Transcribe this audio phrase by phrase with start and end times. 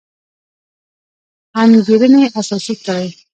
[1.61, 3.07] انګېرنې اساس کړی.